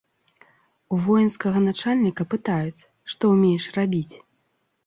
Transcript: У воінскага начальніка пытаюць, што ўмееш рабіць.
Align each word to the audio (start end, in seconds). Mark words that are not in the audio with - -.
У 0.95 0.97
воінскага 1.07 1.59
начальніка 1.67 2.27
пытаюць, 2.33 2.81
што 3.15 3.23
ўмееш 3.35 3.69
рабіць. 3.81 4.15